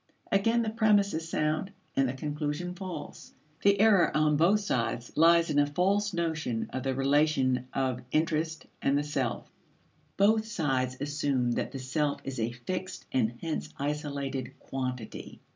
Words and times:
Again 0.31 0.63
the 0.63 0.71
premise 0.71 1.13
is 1.13 1.29
sound, 1.29 1.69
and 1.95 2.09
the 2.09 2.13
conclusion 2.13 2.73
false. 2.73 3.35
The 3.61 3.79
error 3.79 4.09
on 4.17 4.35
both 4.35 4.61
sides 4.61 5.15
lies 5.15 5.51
in 5.51 5.59
a 5.59 5.67
false 5.67 6.11
notion 6.11 6.71
of 6.73 6.81
the 6.81 6.95
relation 6.95 7.67
of 7.71 8.01
interest 8.11 8.65
and 8.81 8.97
the 8.97 9.03
self. 9.03 9.47
Both 10.17 10.45
sides 10.47 10.97
assume 10.99 11.51
that 11.51 11.71
the 11.71 11.77
self 11.77 12.19
is 12.23 12.39
a 12.39 12.51
fixed 12.51 13.05
and 13.11 13.33
hence 13.41 13.69
isolated 13.77 14.57
quantity. 14.57 15.39